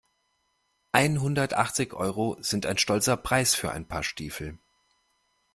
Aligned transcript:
Einhundertachtzig 0.93 1.93
Euro 1.93 2.35
sind 2.39 2.65
ein 2.65 2.79
stolzer 2.79 3.17
Preis 3.17 3.53
für 3.53 3.71
ein 3.71 3.87
Paar 3.87 4.01
Stiefel. 4.01 4.57